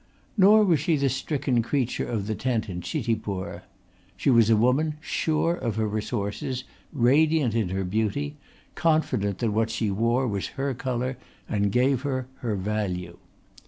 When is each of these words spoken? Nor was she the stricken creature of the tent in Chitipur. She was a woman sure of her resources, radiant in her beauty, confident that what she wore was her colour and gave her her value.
Nor 0.35 0.65
was 0.65 0.79
she 0.79 0.95
the 0.95 1.09
stricken 1.09 1.61
creature 1.61 2.07
of 2.07 2.25
the 2.25 2.33
tent 2.33 2.67
in 2.67 2.81
Chitipur. 2.81 3.61
She 4.17 4.31
was 4.31 4.49
a 4.49 4.57
woman 4.57 4.97
sure 4.99 5.53
of 5.53 5.75
her 5.75 5.87
resources, 5.87 6.63
radiant 6.91 7.53
in 7.53 7.69
her 7.69 7.83
beauty, 7.83 8.35
confident 8.73 9.37
that 9.37 9.51
what 9.53 9.69
she 9.69 9.91
wore 9.91 10.27
was 10.27 10.47
her 10.57 10.73
colour 10.73 11.19
and 11.47 11.71
gave 11.71 12.01
her 12.01 12.25
her 12.37 12.55
value. 12.55 13.19